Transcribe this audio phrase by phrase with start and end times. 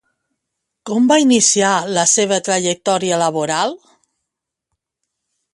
[0.89, 3.79] Com va iniciar la seva trajectòria laboral?